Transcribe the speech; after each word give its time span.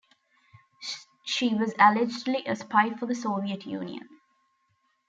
She 1.23 1.53
was 1.53 1.75
allegedly 1.77 2.43
a 2.47 2.55
spy 2.55 2.89
for 2.95 3.05
the 3.05 3.13
Soviet 3.13 3.67
Union. 3.67 4.09